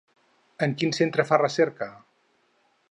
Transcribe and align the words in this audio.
En 0.67 0.73
quin 0.79 0.95
centre 1.01 1.27
fa 1.33 1.41
recerca? 1.43 1.91